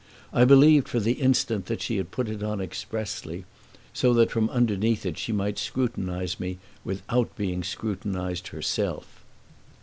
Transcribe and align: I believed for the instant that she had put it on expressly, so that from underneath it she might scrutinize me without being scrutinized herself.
I 0.33 0.45
believed 0.45 0.87
for 0.89 0.99
the 0.99 1.11
instant 1.11 1.67
that 1.67 1.79
she 1.79 1.97
had 1.97 2.09
put 2.09 2.27
it 2.27 2.41
on 2.41 2.59
expressly, 2.59 3.45
so 3.93 4.15
that 4.15 4.31
from 4.31 4.49
underneath 4.49 5.05
it 5.05 5.15
she 5.19 5.31
might 5.31 5.59
scrutinize 5.59 6.39
me 6.39 6.57
without 6.83 7.35
being 7.35 7.61
scrutinized 7.63 8.47
herself. 8.47 9.23